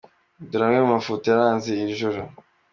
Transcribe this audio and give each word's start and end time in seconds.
Dore 0.49 0.63
amwe 0.65 0.79
mu 0.83 0.89
mafoto 0.97 1.23
yaranze 1.27 1.67
iri 1.73 1.99
joro:. 2.01 2.21